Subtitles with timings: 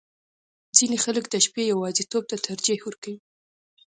[0.77, 3.17] •ځینې خلک د شپې یواځیتوب ته ترجیح ورکوي.